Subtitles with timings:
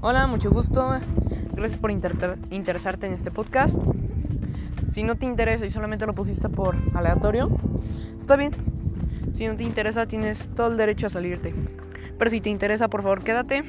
[0.00, 0.94] Hola, mucho gusto.
[1.52, 3.74] Gracias por interesarte en este podcast.
[4.90, 7.50] Si no te interesa y solamente lo pusiste por aleatorio,
[8.18, 8.52] está bien.
[9.34, 11.54] Si no te interesa, tienes todo el derecho a salirte.
[12.18, 13.62] Pero si te interesa, por favor, quédate.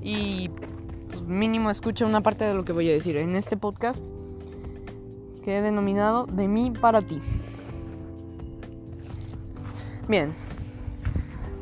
[0.00, 4.04] Y pues, mínimo escucha una parte de lo que voy a decir en este podcast
[5.42, 7.20] que he denominado De mí para ti.
[10.06, 10.32] Bien,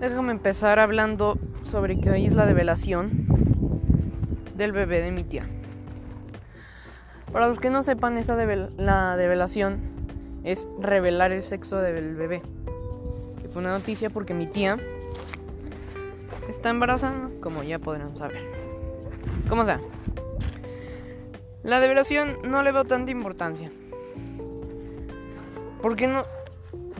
[0.00, 3.10] déjame empezar hablando sobre qué es la develación
[4.56, 5.46] del bebé de mi tía.
[7.32, 8.36] Para los que no sepan, esa
[8.76, 9.80] la develación
[10.44, 12.42] es revelar el sexo del bebé.
[13.40, 14.78] Que fue una noticia porque mi tía
[16.48, 18.42] está embarazada, como ya podrán saber.
[19.48, 19.80] Como sea,
[21.64, 23.72] la develación no le veo tanta importancia.
[25.82, 26.24] ¿Por qué no?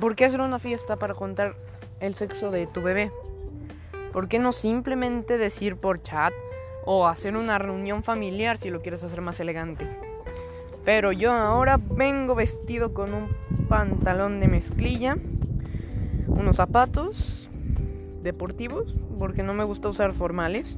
[0.00, 1.56] ¿Por qué hacer una fiesta para contar
[2.00, 3.12] el sexo de tu bebé?
[4.12, 6.32] ¿Por qué no simplemente decir por chat
[6.84, 9.86] o hacer una reunión familiar si lo quieres hacer más elegante?
[10.84, 13.28] Pero yo ahora vengo vestido con un
[13.68, 15.16] pantalón de mezclilla,
[16.26, 17.48] unos zapatos
[18.22, 20.76] deportivos, porque no me gusta usar formales,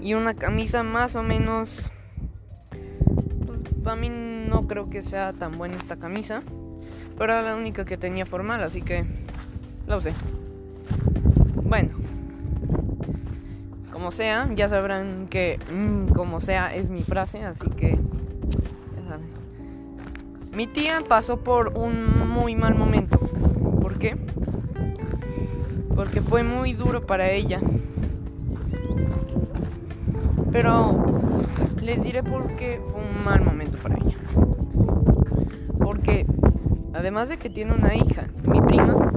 [0.00, 1.90] y una camisa más o menos...
[3.46, 6.42] Pues para mí no creo que sea tan buena esta camisa.
[7.16, 9.04] Pero era la única que tenía formal, así que
[9.86, 10.12] la usé.
[14.08, 17.90] Como sea, ya sabrán que mm, como sea es mi frase, así que
[18.96, 19.26] ya saben.
[20.54, 23.18] Mi tía pasó por un muy mal momento.
[23.18, 24.16] ¿Por qué?
[25.94, 27.60] Porque fue muy duro para ella.
[30.52, 31.04] Pero
[31.82, 34.16] les diré por qué fue un mal momento para ella.
[35.78, 36.24] Porque
[36.94, 39.07] además de que tiene una hija, mi prima,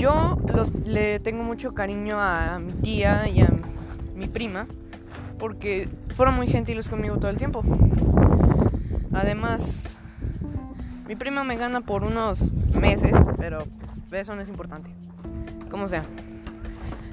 [0.00, 0.38] yo
[0.86, 3.50] le tengo mucho cariño a mi tía y a
[4.14, 4.66] mi prima
[5.38, 7.62] porque fueron muy gentiles conmigo todo el tiempo.
[9.12, 9.96] Además,
[11.06, 12.40] mi prima me gana por unos
[12.72, 13.66] meses, pero
[14.10, 14.90] eso no es importante.
[15.70, 16.02] Como sea,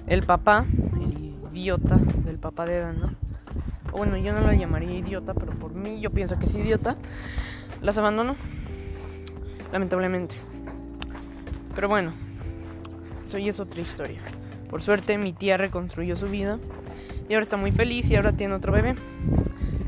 [0.08, 0.66] el papá,
[1.02, 3.10] el idiota del papá de Dan, ¿no?
[3.92, 6.96] bueno, yo no la llamaría idiota, pero por mí yo pienso que es idiota,
[7.82, 8.36] las abandonó
[9.74, 10.36] lamentablemente.
[11.76, 12.12] Pero bueno,
[13.28, 14.22] eso es otra historia.
[14.70, 16.60] Por suerte mi tía reconstruyó su vida
[17.28, 18.96] y ahora está muy feliz y ahora tiene otro bebé.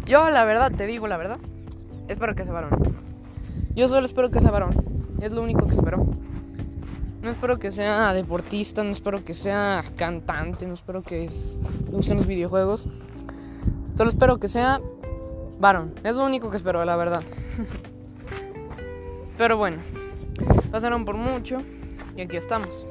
[0.05, 1.39] Yo la verdad, te digo la verdad,
[2.09, 2.97] espero que se varón.
[3.75, 4.73] Yo solo espero que sea varón.
[5.21, 6.05] Es lo único que espero.
[7.21, 11.57] No espero que sea deportista, no espero que sea cantante, no espero que es,
[11.91, 12.87] use los videojuegos.
[13.93, 14.81] Solo espero que sea
[15.59, 15.93] varón.
[16.03, 17.23] Es lo único que espero, la verdad.
[19.37, 19.77] Pero bueno,
[20.71, 21.61] pasaron por mucho
[22.17, 22.88] y aquí estamos.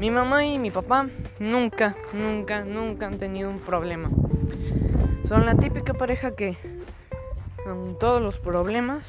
[0.00, 4.08] Mi mamá y mi papá nunca, nunca, nunca han tenido un problema.
[5.28, 6.56] Son la típica pareja que,
[7.62, 9.02] con todos los problemas,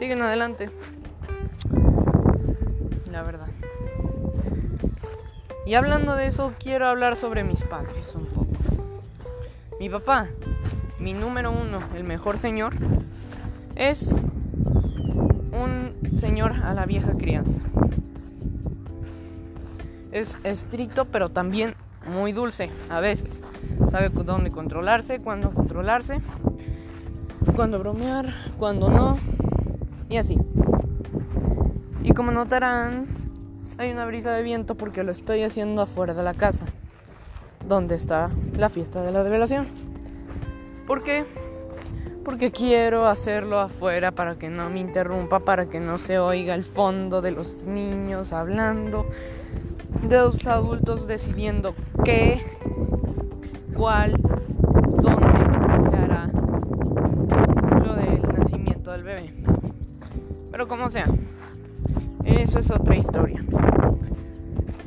[0.00, 0.68] siguen adelante.
[3.08, 3.46] La verdad.
[5.64, 8.48] Y hablando de eso, quiero hablar sobre mis padres un poco.
[9.78, 10.26] Mi papá,
[10.98, 12.74] mi número uno, el mejor señor,
[13.76, 14.12] es
[15.52, 17.60] un señor a la vieja crianza.
[20.12, 21.74] Es estricto, pero también
[22.14, 23.40] muy dulce a veces.
[23.90, 26.20] Sabe dónde controlarse, cuándo controlarse,
[27.56, 29.18] cuándo bromear, cuándo no,
[30.08, 30.38] y así.
[32.02, 33.06] Y como notarán,
[33.78, 36.66] hay una brisa de viento porque lo estoy haciendo afuera de la casa,
[37.66, 39.66] donde está la fiesta de la develación.
[40.86, 41.24] ¿Por qué?
[42.24, 46.62] porque quiero hacerlo afuera para que no me interrumpa, para que no se oiga el
[46.62, 49.06] fondo de los niños hablando,
[50.02, 51.74] de los adultos decidiendo
[52.04, 52.44] qué,
[53.74, 56.28] cuál, dónde se hará
[57.84, 59.34] lo del nacimiento del bebé.
[60.50, 61.06] Pero como sea,
[62.24, 63.42] eso es otra historia.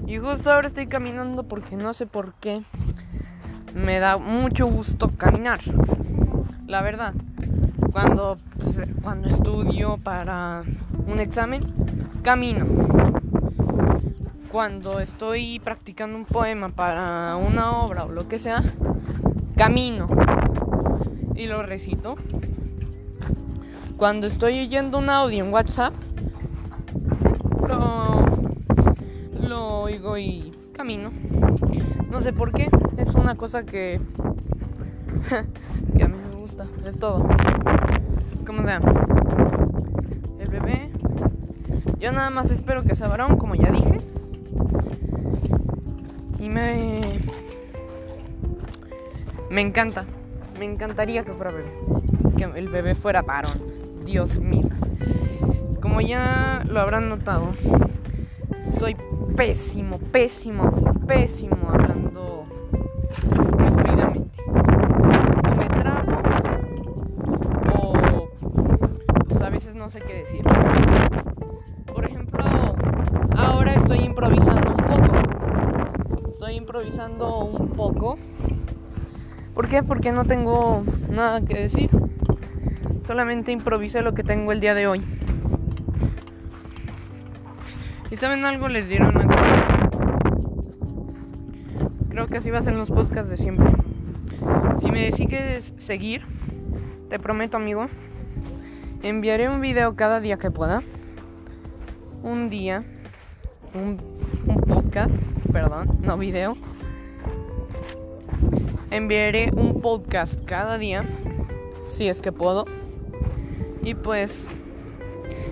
[0.06, 2.62] Y justo ahora estoy caminando porque no sé por qué
[3.74, 5.60] me da mucho gusto caminar
[6.68, 7.13] la verdad.
[7.92, 10.63] Cuando, pues, cuando estudio para
[11.07, 11.63] un examen,
[12.22, 12.66] camino.
[14.56, 18.63] Cuando estoy practicando un poema para una obra o lo que sea,
[19.57, 20.07] camino
[21.36, 22.16] y lo recito.
[23.98, 25.94] Cuando estoy oyendo un audio en WhatsApp,
[29.42, 31.12] lo, oigo y camino.
[32.10, 34.00] No sé por qué, es una cosa que,
[35.98, 36.16] que a mí
[36.86, 37.28] es todo.
[38.48, 38.80] Como sea.
[40.40, 40.92] El bebé.
[42.00, 44.00] Yo nada más espero que sea varón, como ya dije.
[46.40, 47.02] Y me...
[49.50, 50.06] Me encanta.
[50.60, 51.72] Me encantaría que fuera bebé.
[52.38, 53.60] Que el bebé fuera varón.
[54.06, 54.69] Dios mío.
[55.81, 57.50] Como ya lo habrán notado,
[58.80, 58.96] soy
[59.36, 60.72] pésimo, pésimo,
[61.08, 62.46] pésimo hablando
[63.58, 64.42] muy fluidamente.
[65.44, 66.22] O me trago
[67.74, 68.30] o
[69.28, 70.44] pues a veces no sé qué decir.
[73.75, 76.30] Estoy improvisando un poco.
[76.30, 78.18] Estoy improvisando un poco.
[79.54, 79.83] ¿Por qué?
[79.83, 81.89] Porque no tengo nada que decir.
[83.06, 85.04] Solamente improvisé lo que tengo el día de hoy.
[88.10, 88.69] ¿Y saben algo?
[88.69, 89.27] Les dieron una
[92.10, 93.68] Creo que así va a ser los podcasts de siempre.
[94.81, 96.22] Si me decides seguir,
[97.10, 97.88] te prometo, amigo,
[99.04, 100.81] enviaré un video cada día que pueda.
[102.24, 102.86] Un día.
[103.75, 104.00] Un,
[104.66, 106.56] podcast, perdón, no video.
[108.89, 111.04] Enviaré un podcast cada día,
[111.89, 112.63] si es que puedo.
[113.83, 114.48] Y pues,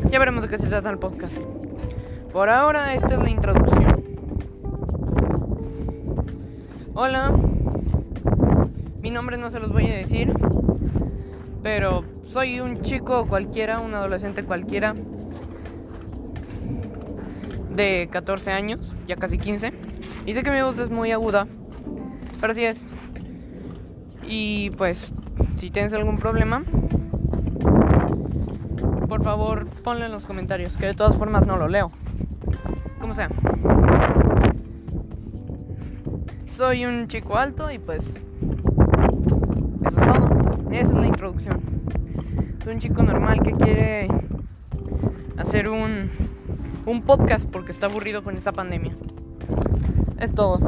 [0.10, 1.34] ya veremos de qué se trata el podcast.
[2.32, 4.06] Por ahora, esta es la introducción.
[6.94, 7.30] Hola,
[9.02, 10.32] mi nombre no se los voy a decir,
[11.62, 14.96] pero soy un chico cualquiera, un adolescente cualquiera
[17.76, 19.74] de 14 años, ya casi 15.
[20.26, 21.48] Y sé que mi voz es muy aguda,
[22.40, 22.84] pero así es.
[24.28, 25.12] Y pues,
[25.60, 26.64] si tienes algún problema,
[29.08, 31.92] por favor ponlo en los comentarios, que de todas formas no lo leo
[33.00, 33.30] como sea.
[36.48, 38.02] Soy un chico alto y pues
[39.86, 40.72] eso es todo.
[40.72, 41.62] Esa es la introducción.
[42.64, 44.08] Soy un chico normal que quiere
[45.38, 46.10] hacer un,
[46.86, 48.94] un podcast porque está aburrido con esta pandemia.
[50.20, 50.60] Es todo.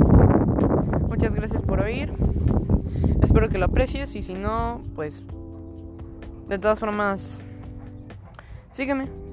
[1.09, 2.11] Muchas gracias por oír.
[3.21, 5.23] Espero que lo aprecies y si no, pues
[6.47, 7.39] de todas formas,
[8.71, 9.24] sígueme.